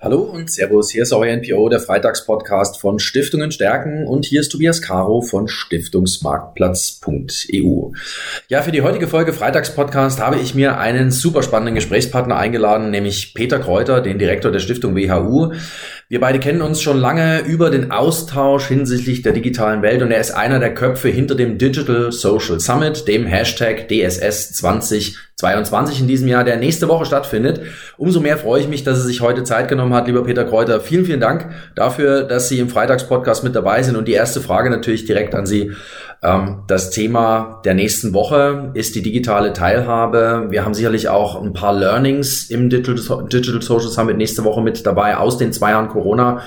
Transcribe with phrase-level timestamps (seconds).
[0.00, 4.50] Hallo und Servus, hier ist euer NPO, der Freitagspodcast von Stiftungen stärken und hier ist
[4.50, 7.90] Tobias Caro von Stiftungsmarktplatz.eu.
[8.46, 13.34] Ja, für die heutige Folge Freitagspodcast habe ich mir einen super spannenden Gesprächspartner eingeladen, nämlich
[13.34, 15.54] Peter Kräuter, den Direktor der Stiftung WHU.
[16.10, 20.22] Wir beide kennen uns schon lange über den Austausch hinsichtlich der digitalen Welt und er
[20.22, 26.28] ist einer der Köpfe hinter dem Digital Social Summit, dem Hashtag DSS 2022 in diesem
[26.28, 27.60] Jahr, der nächste Woche stattfindet.
[27.98, 30.80] Umso mehr freue ich mich, dass er sich heute Zeit genommen hat, lieber Peter Kräuter.
[30.80, 33.96] Vielen, vielen Dank dafür, dass Sie im Freitagspodcast mit dabei sind.
[33.96, 35.72] Und die erste Frage natürlich direkt an Sie.
[36.20, 40.46] Ähm, das Thema der nächsten Woche ist die digitale Teilhabe.
[40.50, 44.84] Wir haben sicherlich auch ein paar Learnings im Digital, Digital Social Summit nächste Woche mit
[44.84, 46.42] dabei aus den zwei Jahren Corona.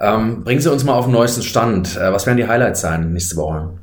[0.00, 1.96] Ähm, bringen Sie uns mal auf den neuesten Stand.
[1.96, 3.78] Äh, was werden die Highlights sein nächste Woche?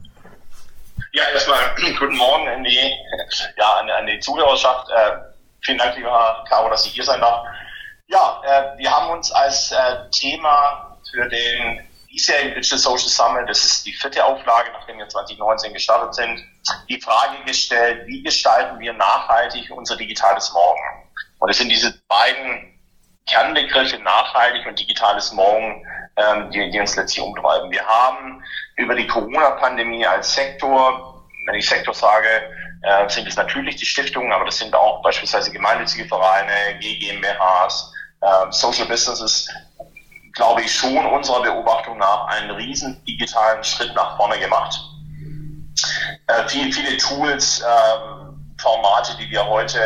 [1.11, 1.59] Ja, erstmal
[1.99, 2.77] guten Morgen an die,
[3.57, 4.89] ja, an, an die Zuhörerschaft.
[4.89, 5.11] Äh,
[5.61, 7.45] vielen Dank, lieber Caro, dass ich hier sein darf.
[8.07, 9.75] Ja, äh, wir haben uns als äh,
[10.11, 15.73] Thema für den diesjährigen Digital Social Summit, das ist die vierte Auflage, nachdem wir 2019
[15.73, 16.40] gestartet sind,
[16.87, 20.79] die Frage gestellt, wie gestalten wir nachhaltig unser digitales Morgen?
[21.40, 22.74] Und es sind diese beiden
[23.27, 25.84] Kernbegriffe nachhaltig und digitales Morgen,
[26.15, 27.71] ähm, die, die uns letztlich umtreiben.
[27.71, 28.43] Wir haben
[28.76, 32.27] über die Corona-Pandemie als Sektor, wenn ich Sektor sage,
[32.84, 38.51] äh, sind es natürlich die Stiftungen, aber das sind auch beispielsweise gemeinnützige Vereine, GmbHs, äh,
[38.51, 39.49] Social Businesses,
[40.34, 44.79] glaube ich, schon unserer Beobachtung nach einen riesen digitalen Schritt nach vorne gemacht.
[46.27, 49.79] Äh, viele, viele Tools, äh, Formate, die wir heute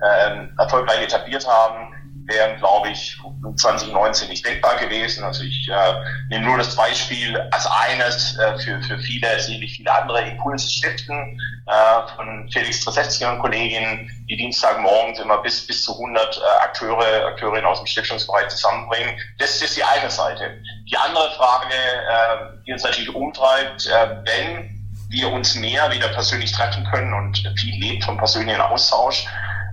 [0.00, 1.93] äh, erfolgreich etabliert haben,
[2.26, 3.18] wären, glaube ich,
[3.56, 5.24] 2019 nicht denkbar gewesen.
[5.24, 5.94] Also ich äh,
[6.30, 11.38] nehme nur das Beispiel als eines äh, für, für viele, sicherlich viele andere Impulse stiften
[11.66, 17.26] äh, von Felix Tresetzky und Kolleginnen, die Dienstagmorgens immer bis, bis zu 100 äh, Akteure,
[17.26, 19.16] Akteurinnen aus dem Stiftungsbereich zusammenbringen.
[19.38, 20.58] Das, ist die eine Seite.
[20.90, 24.70] Die andere Frage, äh, die uns natürlich umtreibt, äh, wenn
[25.08, 29.26] wir uns mehr wieder persönlich treffen können und viel lebt vom persönlichen Austausch,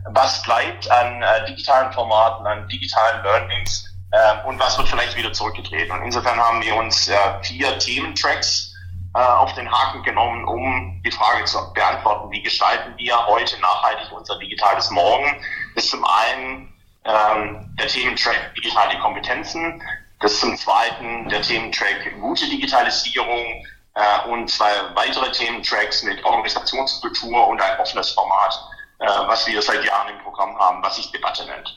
[0.09, 5.33] was bleibt an äh, digitalen Formaten, an digitalen Learnings äh, und was wird vielleicht wieder
[5.33, 5.91] zurückgetreten.
[5.91, 8.73] Und insofern haben wir uns äh, vier Thementracks
[9.13, 14.11] äh, auf den Haken genommen, um die Frage zu beantworten, wie gestalten wir heute nachhaltig
[14.11, 15.43] unser digitales Morgen.
[15.75, 16.73] Das ist zum einen
[17.05, 19.81] ähm, der Thementrack digitale Kompetenzen,
[20.21, 27.47] das ist zum zweiten der Thementrack gute Digitalisierung äh, und zwei weitere Thementracks mit Organisationskultur
[27.47, 28.53] und ein offenes Format.
[29.01, 31.75] Äh, was wir seit Jahren im Programm haben, was sich Debatte nennt.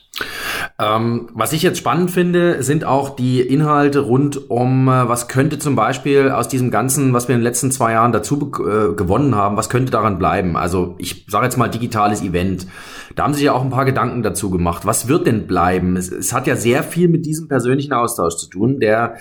[0.77, 5.57] Ähm, was ich jetzt spannend finde, sind auch die Inhalte rund um, äh, was könnte
[5.57, 9.33] zum Beispiel aus diesem Ganzen, was wir in den letzten zwei Jahren dazu äh, gewonnen
[9.33, 10.55] haben, was könnte daran bleiben?
[10.55, 12.67] Also ich sage jetzt mal digitales Event.
[13.15, 14.85] Da haben sich ja auch ein paar Gedanken dazu gemacht.
[14.85, 15.97] Was wird denn bleiben?
[15.97, 19.17] Es, es hat ja sehr viel mit diesem persönlichen Austausch zu tun, der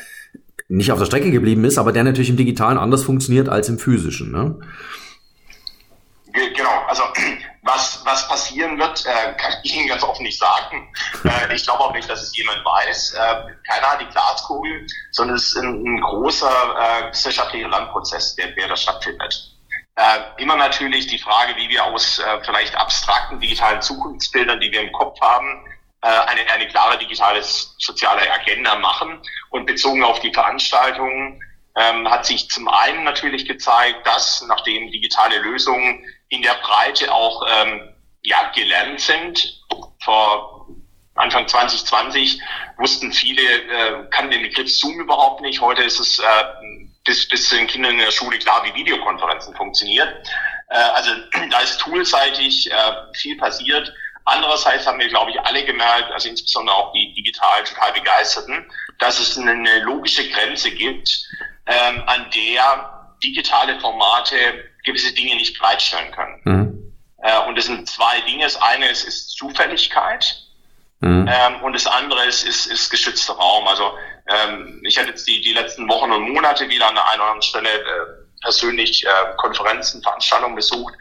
[0.68, 3.78] nicht auf der Strecke geblieben ist, aber der natürlich im Digitalen anders funktioniert als im
[3.78, 4.30] Physischen.
[4.30, 4.58] Ne?
[6.34, 7.04] Genau, also
[7.64, 10.92] was, was passieren wird, äh, kann ich Ihnen ganz offen nicht sagen.
[11.24, 13.14] Äh, ich glaube auch nicht, dass es jemand weiß.
[13.14, 13.18] Äh,
[13.66, 18.68] keiner hat die Glaskugel, sondern es ist ein, ein großer äh, gesellschaftlicher Landprozess, der, der
[18.68, 19.50] da stattfindet.
[19.96, 24.82] Äh, immer natürlich die Frage, wie wir aus äh, vielleicht abstrakten digitalen Zukunftsbildern, die wir
[24.82, 25.64] im Kopf haben,
[26.02, 29.22] äh, eine, eine klare digitale soziale Agenda machen.
[29.50, 31.40] Und bezogen auf die Veranstaltungen
[31.76, 37.44] ähm, hat sich zum einen natürlich gezeigt, dass nachdem digitale Lösungen in der Breite auch
[37.48, 39.60] ähm, ja, gelernt sind.
[40.02, 40.68] Vor
[41.14, 42.40] Anfang 2020
[42.78, 45.60] wussten viele, äh, kann den Begriff Zoom überhaupt nicht.
[45.60, 46.24] Heute ist es äh,
[47.04, 50.08] bis, bis zu den Kindern in der Schule klar, wie Videokonferenzen funktioniert.
[50.68, 51.10] Äh, also
[51.50, 52.76] da ist toolseitig äh,
[53.14, 53.92] viel passiert.
[54.26, 58.66] Andererseits haben wir, glaube ich, alle gemerkt, also insbesondere auch die digital total Begeisterten,
[58.98, 61.28] dass es eine logische Grenze gibt,
[61.66, 64.36] ähm, an der digitale Formate
[64.84, 66.40] gewisse Dinge nicht bereitstellen können.
[66.44, 66.94] Mhm.
[67.22, 68.44] Äh, und das sind zwei Dinge.
[68.44, 70.36] Das eine ist, ist Zufälligkeit
[71.00, 71.28] mhm.
[71.28, 73.66] ähm, und das andere ist, ist, ist geschützter Raum.
[73.66, 73.92] Also
[74.28, 77.30] ähm, ich hatte jetzt die, die letzten Wochen und Monate wieder an der einen oder
[77.30, 80.94] anderen Stelle äh, persönlich äh, Konferenzen, Veranstaltungen besucht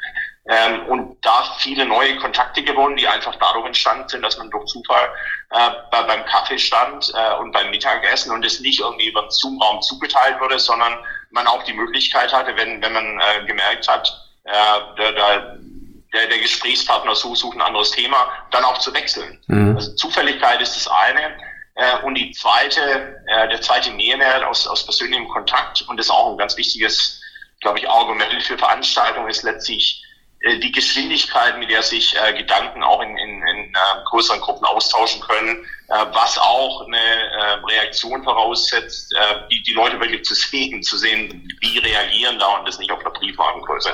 [0.46, 4.66] ähm, und da viele neue Kontakte gewonnen, die einfach dadurch entstanden sind, dass man durch
[4.66, 5.10] Zufall
[5.52, 9.32] äh, bei, beim Kaffee stand äh, und beim Mittagessen und es nicht irgendwie über den
[9.32, 10.98] Zoom-Raum zugeteilt wurde, sondern
[11.32, 14.12] man auch die Möglichkeit hatte, wenn, wenn man äh, gemerkt hat,
[14.44, 14.52] äh,
[14.98, 19.42] der, der, der, Gesprächspartner so sucht ein anderes Thema, dann auch zu wechseln.
[19.48, 19.78] Mhm.
[19.78, 21.38] Also Zufälligkeit ist das eine.
[21.76, 26.12] Äh, und die zweite, äh, der zweite Mehrwert aus, aus persönlichem Kontakt und das ist
[26.12, 27.22] auch ein ganz wichtiges,
[27.62, 30.04] glaube ich, Argument für Veranstaltungen ist letztlich
[30.44, 33.78] die Geschwindigkeit, mit der sich äh, Gedanken auch in, in, in äh,
[34.10, 39.98] größeren Gruppen austauschen können, äh, was auch eine äh, Reaktion voraussetzt, äh, die, die Leute
[40.02, 43.94] wirklich zu sehen, zu sehen, wie reagieren da und das nicht auf der Briefwagengröße.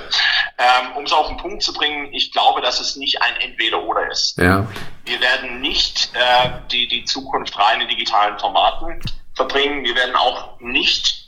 [0.58, 4.10] Ähm, um es auf den Punkt zu bringen, ich glaube, dass es nicht ein Entweder-Oder
[4.10, 4.36] ist.
[4.40, 4.66] Ja.
[5.06, 9.00] Wir werden nicht äh, die, die Zukunft rein in digitalen Formaten
[9.36, 9.84] verbringen.
[9.84, 11.19] Wir werden auch nicht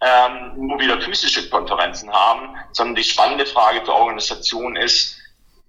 [0.00, 5.16] ähm, nur wieder physische Konferenzen haben, sondern die spannende Frage für Organisationen ist,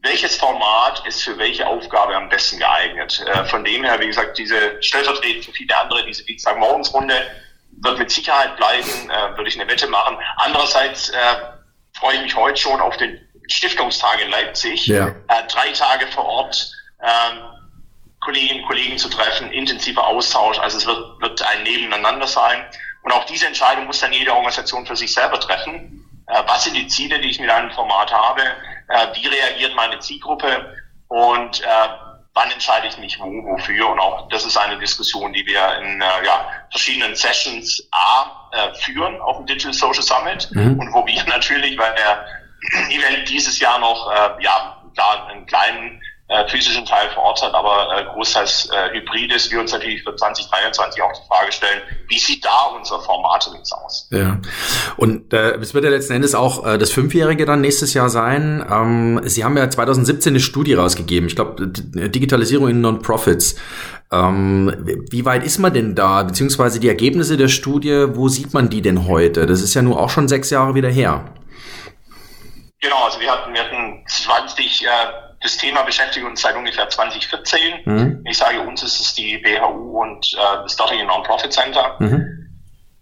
[0.02, 3.24] welches Format ist für welche Aufgabe am besten geeignet.
[3.26, 7.16] Äh, von dem her, wie gesagt, diese stellvertretend für viele andere, diese Dienstagmorgensrunde
[7.82, 10.18] wird mit Sicherheit bleiben, äh, würde ich eine Wette machen.
[10.38, 11.16] Andererseits äh,
[11.94, 15.08] freue ich mich heute schon auf den Stiftungstag in Leipzig, ja.
[15.08, 16.72] äh, drei Tage vor Ort.
[17.02, 17.42] Ähm,
[18.22, 20.60] Kolleginnen und Kollegen zu treffen, intensiver Austausch.
[20.60, 22.66] Also es wird, wird ein Nebeneinander sein.
[23.04, 26.24] Und auch diese Entscheidung muss dann jede Organisation für sich selber treffen.
[26.28, 28.42] Äh, was sind die Ziele, die ich mit einem Format habe?
[28.42, 30.76] Äh, wie reagiert meine Zielgruppe?
[31.08, 31.66] Und äh,
[32.34, 33.90] wann entscheide ich mich wo, wofür?
[33.90, 38.74] Und auch das ist eine Diskussion, die wir in äh, ja, verschiedenen Sessions A äh,
[38.76, 40.80] führen auf dem Digital Social Summit mhm.
[40.80, 42.26] und wo wir natürlich, weil der
[42.90, 47.54] Event dieses Jahr noch äh, ja, da einen kleinen äh, physischen Teil vor Ort hat,
[47.56, 49.52] aber äh, großteils äh, hybrid ist.
[49.52, 54.08] Wir uns natürlich für 2023 auch die Frage stellen, wie sieht da unser Formatmix aus?
[54.12, 54.40] Ja,
[54.98, 58.64] und äh, es wird ja letzten Endes auch äh, das Fünfjährige dann nächstes Jahr sein.
[58.72, 63.56] Ähm, Sie haben ja 2017 eine Studie rausgegeben, ich glaube Digitalisierung in Non-Profits.
[64.12, 64.76] Ähm,
[65.10, 68.82] wie weit ist man denn da, beziehungsweise die Ergebnisse der Studie, wo sieht man die
[68.82, 69.48] denn heute?
[69.48, 71.26] Das ist ja nur auch schon sechs Jahre wieder her.
[72.82, 74.88] Genau, also wir hatten, wir hatten 20 äh,
[75.42, 77.82] das Thema beschäftigt uns seit ungefähr 2014.
[77.86, 78.24] Mhm.
[78.26, 81.96] Ich sage uns ist es die BHU und äh, das dortige Non-Profit Center.
[82.00, 82.40] Mhm.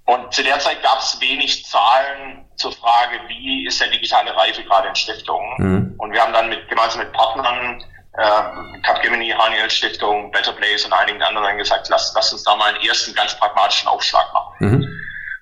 [0.05, 4.63] Und zu der Zeit gab es wenig Zahlen zur Frage, wie ist der digitale Reife
[4.63, 5.55] gerade in Stiftungen.
[5.57, 5.95] Mhm.
[5.97, 10.93] Und wir haben dann mit, gemeinsam mit Partnern, äh, Capgemini, Haniel Stiftung, Better Place und
[10.93, 14.55] einigen anderen gesagt, lass, lass uns da mal einen ersten ganz pragmatischen Aufschlag machen.
[14.59, 14.87] Mhm.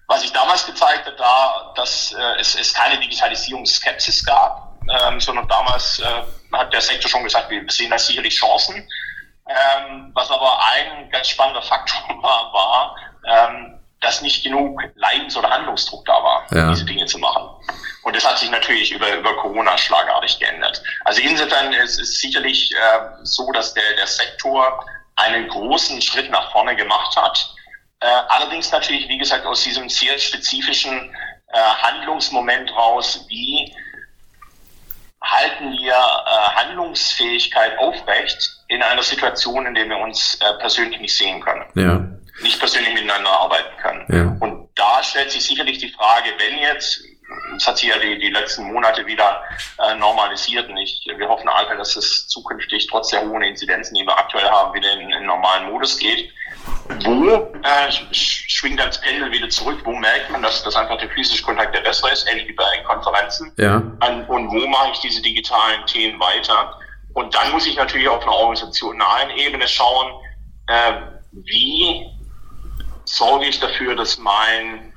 [0.07, 5.47] Was sich damals gezeigt hat, da, dass äh, es, es keine Digitalisierungsskepsis gab, ähm, sondern
[5.47, 8.87] damals äh, hat der Sektor schon gesagt, wir sehen da sicherlich Chancen.
[9.47, 12.95] Ähm, was aber ein ganz spannender Faktor war, war,
[13.27, 16.69] ähm, dass nicht genug Leidens- oder Handlungsdruck da war, ja.
[16.69, 17.49] diese Dinge zu machen.
[18.03, 20.81] Und das hat sich natürlich über, über Corona schlagartig geändert.
[21.05, 24.85] Also insofern ist es sicherlich äh, so, dass der, der Sektor
[25.15, 27.55] einen großen Schritt nach vorne gemacht hat.
[28.01, 31.15] Äh, allerdings natürlich, wie gesagt, aus diesem sehr spezifischen
[31.51, 33.73] äh, Handlungsmoment raus, wie
[35.55, 41.15] halten wir äh, Handlungsfähigkeit aufrecht in einer Situation, in der wir uns äh, persönlich nicht
[41.15, 41.65] sehen können.
[41.75, 42.05] Ja.
[42.41, 44.05] Nicht persönlich miteinander arbeiten können.
[44.09, 44.45] Ja.
[44.45, 47.01] Und da stellt sich sicherlich die Frage, wenn jetzt,
[47.53, 49.41] das hat sich ja die, die letzten Monate wieder
[49.79, 54.05] äh, normalisiert und ich, wir hoffen alle, dass es zukünftig trotz der hohen Inzidenzen, die
[54.05, 56.29] wir aktuell haben, wieder in, in normalen Modus geht
[56.87, 57.29] wo
[57.63, 59.79] äh, schwingt das Pendel wieder zurück?
[59.83, 62.83] Wo merkt man, dass, dass einfach der physische Kontakt der bessere ist, ähnlich wie bei
[62.85, 63.51] Konferenzen?
[63.57, 63.81] Ja.
[63.99, 66.79] An, und wo mache ich diese digitalen Themen weiter?
[67.13, 70.13] Und dann muss ich natürlich auf einer organisationalen Ebene schauen,
[70.67, 70.93] äh,
[71.31, 72.05] wie
[73.05, 74.93] sorge ich dafür, dass mein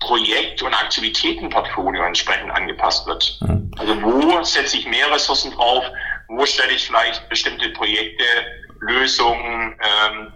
[0.00, 3.38] Projekt- und Aktivitätenportfolio entsprechend angepasst wird.
[3.40, 3.70] Mhm.
[3.78, 5.84] Also wo setze ich mehr Ressourcen drauf?
[6.28, 8.24] Wo stelle ich vielleicht bestimmte Projekte,
[8.80, 10.32] Lösungen, ähm,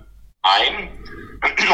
[0.46, 0.88] ein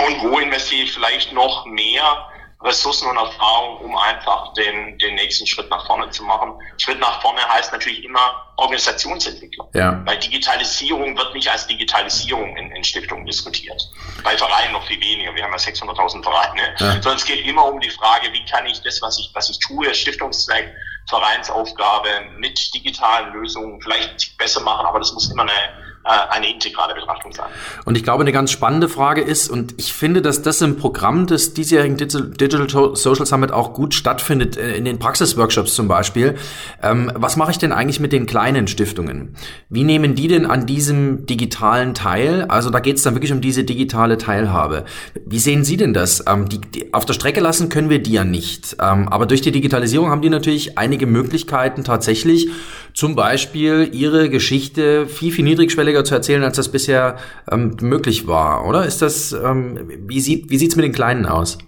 [0.06, 2.28] und wo investiere ich vielleicht noch mehr
[2.64, 6.52] Ressourcen und Erfahrung, um einfach den, den nächsten Schritt nach vorne zu machen.
[6.78, 9.68] Schritt nach vorne heißt natürlich immer Organisationsentwicklung.
[9.74, 10.00] Ja.
[10.04, 13.82] Weil Digitalisierung wird nicht als Digitalisierung in, in Stiftungen diskutiert.
[14.22, 15.34] Bei Vereinen noch viel weniger.
[15.34, 16.74] Wir haben ja 600.000 Vereine.
[16.78, 16.92] Ja.
[16.92, 19.58] Sondern es geht immer um die Frage, wie kann ich das, was ich, was ich
[19.58, 20.72] tue, Stiftungszweck,
[21.08, 22.08] Vereinsaufgabe
[22.38, 24.86] mit digitalen Lösungen vielleicht besser machen.
[24.86, 27.46] Aber das muss immer eine eine integrale Betrachtung sein.
[27.84, 31.26] Und ich glaube, eine ganz spannende Frage ist, und ich finde, dass das im Programm
[31.26, 36.34] des diesjährigen Digital Social Summit auch gut stattfindet, äh, in den Praxisworkshops zum Beispiel.
[36.82, 39.36] Ähm, was mache ich denn eigentlich mit den kleinen Stiftungen?
[39.68, 42.46] Wie nehmen die denn an diesem digitalen teil?
[42.48, 44.84] Also da geht es dann wirklich um diese digitale Teilhabe.
[45.24, 46.24] Wie sehen Sie denn das?
[46.26, 48.76] Ähm, die, die, auf der Strecke lassen können wir die ja nicht.
[48.80, 52.48] Ähm, aber durch die Digitalisierung haben die natürlich einige Möglichkeiten tatsächlich,
[52.94, 57.18] zum Beispiel ihre Geschichte viel, viel niedrigschwelliger zu erzählen, als das bisher
[57.50, 58.84] ähm, möglich war, oder?
[58.84, 61.58] Ist das, ähm, wie sieht wie sieht's mit den Kleinen aus?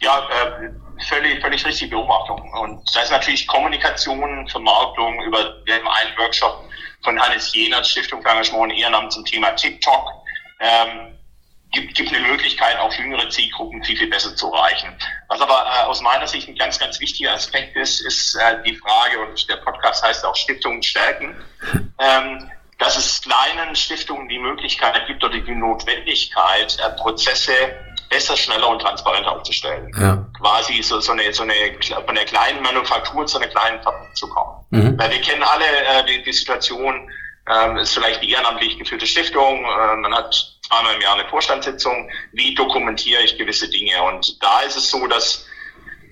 [0.00, 0.70] Ja, äh,
[1.08, 2.40] völlig, völlig richtige Beobachtung.
[2.60, 6.64] Und da ist natürlich Kommunikation, Vermarktung über, haben einen Workshop
[7.02, 10.08] von Hannes Jenert, Stiftung für Engagement und Ehrenamt zum Thema TikTok.
[10.60, 11.12] Ähm,
[11.72, 14.94] gibt, gibt eine Möglichkeit, auch jüngere Zielgruppen viel, viel besser zu erreichen.
[15.28, 18.76] Was aber äh, aus meiner Sicht ein ganz, ganz wichtiger Aspekt ist, ist äh, die
[18.76, 21.34] Frage, und der Podcast heißt auch Stiftungen stärken,
[21.98, 22.50] ähm,
[22.82, 27.52] dass es kleinen Stiftungen die Möglichkeit gibt oder die Notwendigkeit, äh, Prozesse
[28.10, 29.88] besser, schneller und transparenter aufzustellen.
[29.96, 30.26] Ja.
[30.40, 31.54] Quasi so, so, eine, so eine,
[32.04, 34.66] von der kleinen Manufaktur zu einer kleinen Fabrik zu kommen.
[34.70, 34.98] Mhm.
[34.98, 37.08] Weil wir kennen alle äh, die, die Situation,
[37.48, 40.34] ähm, ist vielleicht die ehrenamtlich geführte Stiftung, äh, man hat
[40.66, 44.02] zweimal im Jahr eine Vorstandssitzung, wie dokumentiere ich gewisse Dinge?
[44.02, 45.46] Und da ist es so, dass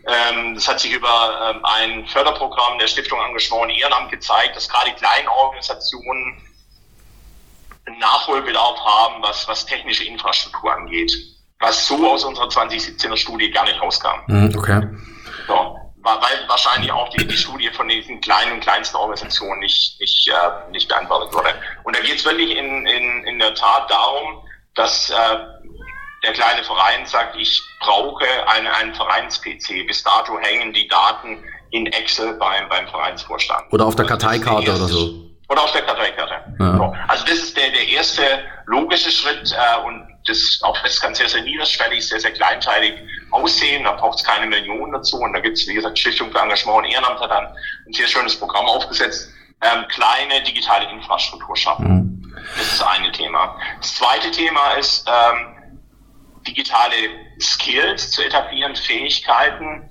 [0.07, 4.93] ähm, das hat sich über ähm, ein Förderprogramm der Stiftung angeschworen, Ehrenamt gezeigt, dass gerade
[4.93, 6.41] kleine Organisationen
[7.99, 11.13] Nachholbedarf haben, was, was technische Infrastruktur angeht
[11.61, 14.21] was so aus unserer 2017er Studie gar nicht rauskam.
[14.27, 14.83] Mhm, okay.
[15.47, 20.29] So, weil wahrscheinlich auch die, die Studie von diesen kleinen und kleinsten Organisationen nicht, nicht,
[20.29, 21.55] äh, nicht beantwortet wurde.
[21.85, 24.43] Und da geht es wirklich in, in, in der Tat darum,
[24.75, 25.15] dass äh,
[26.25, 29.87] der kleine Verein sagt, ich brauche eine, einen Vereins-PC.
[29.87, 33.73] Bis dato hängen die Daten in Excel beim, beim Vereinsvorstand.
[33.73, 35.31] Oder auf der Karteikarte oder so.
[35.49, 36.30] Oder auf der Karteikarte.
[36.61, 36.77] Ja.
[36.77, 36.95] So.
[37.09, 38.23] Also das ist der, der erste
[38.67, 42.95] logische Schritt äh, und das, auch das kann sehr, sehr niederschwellig, sehr, sehr kleinteilig
[43.31, 43.85] aussehen.
[43.85, 45.19] Da braucht es keine Millionen dazu.
[45.19, 48.07] Und da gibt es, wie gesagt, Stiftung für Engagement und Ehrenamt hat dann ein sehr
[48.07, 49.33] schönes Programm aufgesetzt.
[49.63, 51.89] Ähm, kleine digitale Infrastruktur schaffen.
[51.89, 52.35] Mhm.
[52.57, 53.59] Das ist das eine Thema.
[53.81, 55.81] Das zweite Thema ist, ähm,
[56.47, 56.97] digitale
[57.41, 59.89] Skills zu etablieren, Fähigkeiten.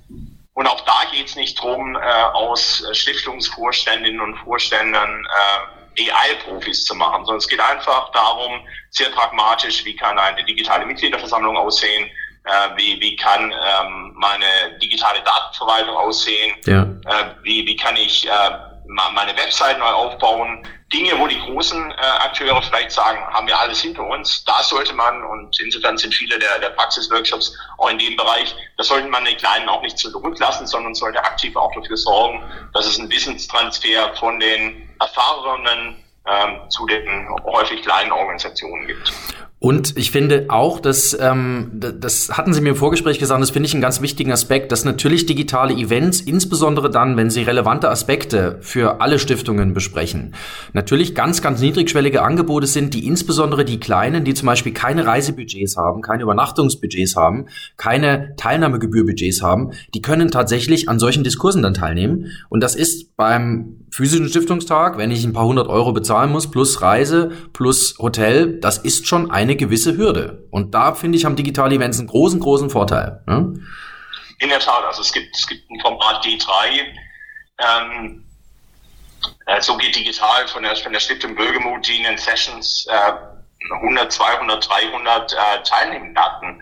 [0.54, 6.94] Und auch da geht es nicht drum, äh, aus Stiftungsvorständinnen und Vorständern äh, AI-Profis zu
[6.94, 12.08] machen, sondern es geht einfach darum, sehr pragmatisch, wie kann eine digitale Mitgliederversammlung aussehen,
[12.44, 16.82] äh, wie, wie kann ähm, meine digitale Datenverwaltung aussehen, ja.
[16.82, 18.30] äh, wie, wie kann ich äh,
[18.86, 23.80] meine Website neu aufbauen, Dinge, wo die großen äh, Akteure vielleicht sagen, haben wir alles
[23.80, 28.16] hinter uns, da sollte man, und insofern sind viele der, der Praxisworkshops auch in dem
[28.16, 32.42] Bereich, da sollte man den Kleinen auch nicht zurücklassen, sondern sollte aktiv auch dafür sorgen,
[32.74, 39.12] dass es einen Wissenstransfer von den Erfahrenen ähm, zu den häufig kleinen Organisationen gibt.
[39.62, 43.66] Und ich finde auch, dass ähm, das hatten Sie mir im Vorgespräch gesagt, das finde
[43.66, 48.56] ich einen ganz wichtigen Aspekt, dass natürlich digitale Events, insbesondere dann, wenn sie relevante Aspekte
[48.62, 50.34] für alle Stiftungen besprechen,
[50.72, 55.76] natürlich ganz, ganz niedrigschwellige Angebote sind, die insbesondere die Kleinen, die zum Beispiel keine Reisebudgets
[55.76, 57.44] haben, keine Übernachtungsbudgets haben,
[57.76, 62.32] keine Teilnahmegebührbudgets haben, die können tatsächlich an solchen Diskursen dann teilnehmen.
[62.48, 66.80] Und das ist beim physischen Stiftungstag, wenn ich ein paar hundert Euro bezahlen muss, plus
[66.80, 70.48] Reise, plus Hotel, das ist schon eine gewisse Hürde.
[70.50, 73.22] Und da, finde ich, haben digitale Events einen großen, großen Vorteil.
[73.26, 73.60] Ne?
[74.38, 76.46] In der Tat, also es gibt, es gibt ein Format D3,
[77.58, 78.24] ähm,
[79.44, 83.74] äh, so geht digital von der, von der Stiftung Bürgermut, die in den Sessions äh,
[83.74, 86.58] 100, 200, 300 äh, Teilnehmer hatten.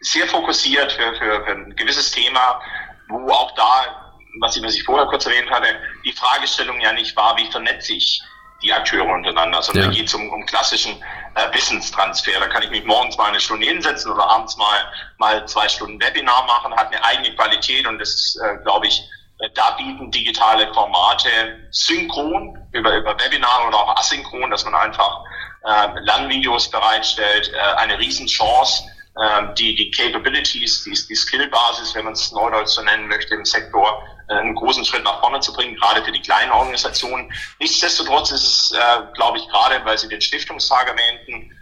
[0.00, 2.60] Sehr fokussiert für, für, für ein gewisses Thema,
[3.08, 3.99] wo auch da
[4.38, 5.68] was ich, was ich vorher kurz erwähnt hatte,
[6.04, 8.22] die Fragestellung ja nicht war, wie vernetze ich
[8.62, 9.90] die Akteure untereinander, sondern ja.
[9.90, 11.02] da geht es um, um klassischen
[11.34, 12.38] äh, Wissenstransfer.
[12.38, 16.00] Da kann ich mich morgens mal eine Stunde hinsetzen oder abends mal, mal zwei Stunden
[16.00, 19.02] Webinar machen, hat eine eigene Qualität und das ist, äh, glaube ich,
[19.38, 21.28] äh, da bieten digitale Formate
[21.70, 25.24] synchron über, über Webinar oder auch asynchron, dass man einfach
[25.64, 28.84] äh, Lernvideos bereitstellt, äh, eine Riesenchance,
[29.16, 33.44] äh, die, die Capabilities, die, die Skillbasis, wenn man es neudeutsch so nennen möchte, im
[33.44, 37.32] Sektor äh, einen großen Schritt nach vorne zu bringen, gerade für die kleinen Organisationen.
[37.58, 41.56] Nichtsdestotrotz ist es, äh, glaube ich, gerade weil Sie den Stiftungstag erwähnten,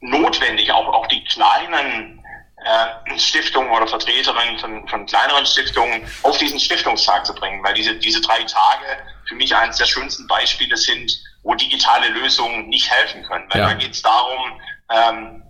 [0.00, 2.24] notwendig, auch, auch die kleinen
[2.64, 7.94] äh, Stiftungen oder Vertreterinnen von, von kleineren Stiftungen auf diesen Stiftungstag zu bringen, weil diese,
[7.96, 8.86] diese drei Tage
[9.28, 11.12] für mich eines der schönsten Beispiele sind,
[11.42, 13.46] wo digitale Lösungen nicht helfen können.
[13.50, 13.68] Weil ja.
[13.68, 14.60] da geht es darum,
[14.90, 15.41] ähm,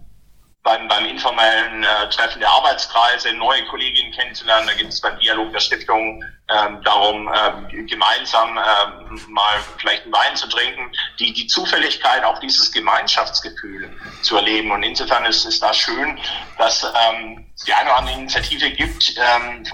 [0.62, 4.66] beim, beim informellen äh, Treffen der Arbeitskreise neue Kolleginnen kennenzulernen.
[4.68, 10.12] Da geht es beim Dialog der Stiftung ähm, darum, ähm, gemeinsam ähm, mal vielleicht einen
[10.12, 13.90] Wein zu trinken, die, die Zufälligkeit, auch dieses Gemeinschaftsgefühl
[14.22, 14.70] zu erleben.
[14.70, 16.18] Und insofern ist es da schön,
[16.58, 19.64] dass ähm, die eine oder andere Initiative gibt, ähm,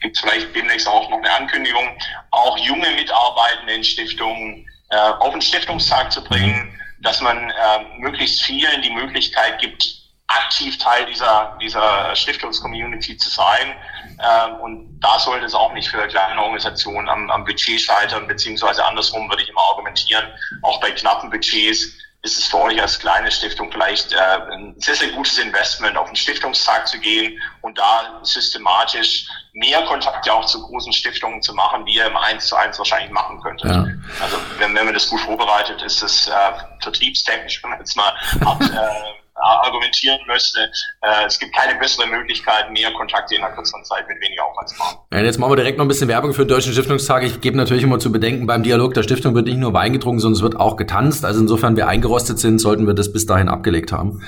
[0.00, 1.96] gibt vielleicht demnächst auch noch eine Ankündigung,
[2.30, 7.54] auch junge Mitarbeitende in Stiftungen äh, auf den Stiftungstag zu bringen dass man äh,
[7.98, 13.74] möglichst vielen die Möglichkeit gibt, aktiv Teil dieser, dieser Stiftungscommunity zu sein.
[14.18, 18.84] Ähm, und da sollte es auch nicht für kleine Organisationen am, am Budget scheitern, beziehungsweise
[18.84, 20.26] andersrum würde ich immer argumentieren,
[20.62, 24.16] auch bei knappen Budgets ist es für euch als kleine Stiftung vielleicht äh,
[24.50, 30.32] ein sehr, sehr gutes Investment, auf den Stiftungstag zu gehen und da systematisch mehr Kontakte
[30.32, 33.70] auch zu großen Stiftungen zu machen, wie ihr im 1 zu 1 wahrscheinlich machen könntet.
[33.70, 33.86] Ja.
[34.22, 36.32] Also wenn, wenn man das gut vorbereitet, ist es äh,
[36.80, 38.14] vertriebstechnisch, wenn man jetzt mal
[38.44, 40.70] hart, äh, argumentieren müsste.
[41.02, 44.68] Äh, es gibt keine bessere Möglichkeit, mehr Kontakte in einer kürzeren Zeit mit weniger Aufwand
[44.68, 44.98] zu machen.
[45.12, 47.22] Ja, jetzt machen wir direkt noch ein bisschen Werbung für den Deutschen Stiftungstag.
[47.22, 50.20] Ich gebe natürlich immer zu bedenken, beim Dialog der Stiftung wird nicht nur Wein getrunken,
[50.20, 51.24] sondern es wird auch getanzt.
[51.24, 54.22] Also insofern wir eingerostet sind, sollten wir das bis dahin abgelegt haben.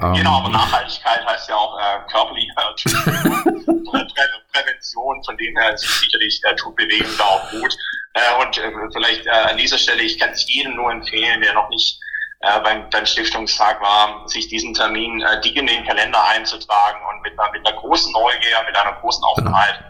[0.00, 2.52] Ähm, genau, aber Nachhaltigkeit heißt ja auch äh, körperliche
[4.52, 7.76] Prävention, von dem her ist es sicherlich äh, tut Bewegung da auch gut.
[8.14, 11.54] Äh, und äh, vielleicht äh, an dieser Stelle, ich kann es jedem nur empfehlen, der
[11.54, 11.98] noch nicht
[12.42, 17.22] äh, beim, beim Stiftungstag war, sich diesen Termin äh, dick in den Kalender einzutragen und
[17.22, 19.80] mit einer, mit einer großen Neugier, mit einer großen Offenheit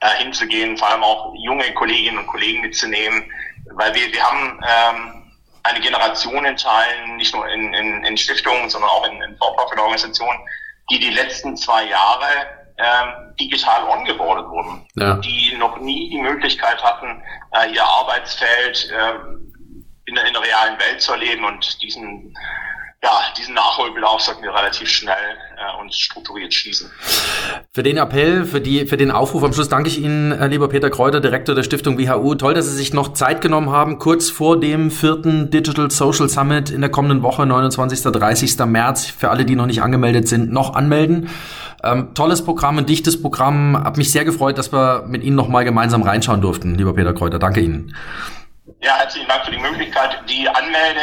[0.00, 3.30] äh, hinzugehen, vor allem auch junge Kolleginnen und Kollegen mitzunehmen,
[3.72, 5.32] weil wir, wir haben ähm,
[5.64, 10.38] eine Generation in Teilen, nicht nur in, in, in Stiftungen, sondern auch in, in For-Profit-Organisationen,
[10.90, 12.28] die die letzten zwei Jahre
[12.78, 15.14] ähm, digital ongeboardet wurden, ja.
[15.14, 17.22] die noch nie die Möglichkeit hatten,
[17.52, 19.14] äh, ihr Arbeitsfeld äh,
[20.06, 22.34] in, der, in der realen Welt zu erleben und diesen
[23.02, 25.14] ja, diesen Nachholbedarf sollten wir relativ schnell
[25.56, 26.90] äh, und strukturiert schließen.
[27.72, 30.68] Für den Appell, für, die, für den Aufruf am Schluss danke ich Ihnen, äh, lieber
[30.68, 32.34] Peter Kräuter, Direktor der Stiftung WHU.
[32.34, 36.70] Toll, dass Sie sich noch Zeit genommen haben, kurz vor dem vierten Digital Social Summit
[36.70, 38.02] in der kommenden Woche, 29.
[38.02, 38.58] 30.
[38.66, 39.06] März.
[39.06, 41.28] Für alle, die noch nicht angemeldet sind, noch anmelden.
[41.84, 43.76] Ähm, tolles Programm, ein dichtes Programm.
[43.76, 47.12] Hab mich sehr gefreut, dass wir mit Ihnen noch mal gemeinsam reinschauen durften, lieber Peter
[47.12, 47.38] Kräuter.
[47.38, 47.94] Danke Ihnen.
[48.86, 50.16] Ja, herzlichen Dank für die Möglichkeit.
[50.28, 51.00] Die Anmelde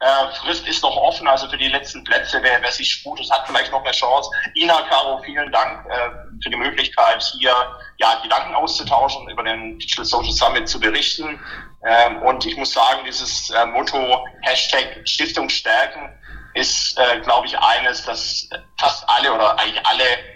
[0.00, 3.46] äh, Frist ist noch offen, also für die letzten Plätze, wer, wer sich sputet, hat
[3.46, 4.30] vielleicht noch eine Chance.
[4.54, 6.08] Ina, Caro, vielen Dank äh,
[6.42, 7.54] für die Möglichkeit, hier
[7.98, 11.38] ja, Gedanken auszutauschen, über den Digital Social Summit zu berichten.
[11.84, 16.18] Ähm, und ich muss sagen, dieses äh, Motto Hashtag Stiftung stärken
[16.54, 20.31] ist, äh, glaube ich, eines, das fast alle oder eigentlich alle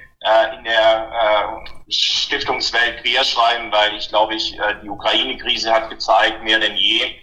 [0.56, 1.10] in der
[1.86, 7.16] äh, Stiftungswelt querschreiben, weil ich glaube, ich, äh, die Ukraine-Krise hat gezeigt, mehr denn je,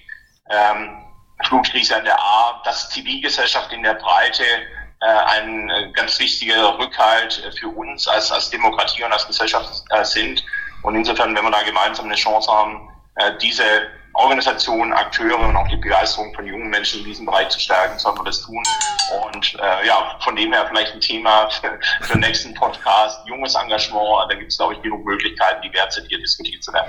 [0.49, 1.03] ähm,
[1.45, 7.51] Flutkrise an der A, dass Zivilgesellschaft in der Breite äh, ein äh, ganz wichtiger Rückhalt
[7.59, 10.43] für uns als, als Demokratie und als Gesellschaft äh, sind.
[10.83, 13.63] Und insofern, wenn wir da gemeinsam eine Chance haben, äh, diese
[14.13, 18.17] Organisationen, Akteure und auch die Begeisterung von jungen Menschen in diesem Bereich zu stärken, sollen
[18.17, 18.61] wir das tun.
[19.27, 23.55] Und äh, ja, von dem her vielleicht ein Thema für, für den nächsten Podcast, junges
[23.55, 24.29] Engagement.
[24.29, 26.87] Da gibt es, glaube ich, genug Möglichkeiten, die sind, hier diskutiert zu werden.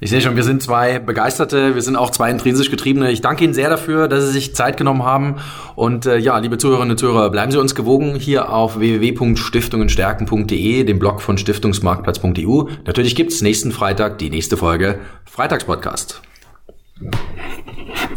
[0.00, 3.10] Ich sehe schon, wir sind zwei Begeisterte, wir sind auch zwei intrinsisch Getriebene.
[3.10, 5.40] Ich danke Ihnen sehr dafür, dass Sie sich Zeit genommen haben.
[5.74, 10.98] Und äh, ja, liebe Zuhörerinnen und Zuhörer, bleiben Sie uns gewogen hier auf www.stiftungenstärken.de, dem
[10.98, 12.68] Blog von stiftungsmarktplatz.eu.
[12.84, 16.22] Natürlich gibt's nächsten Freitag die nächste Folge Freitagspodcast.
[16.98, 18.15] Thank you.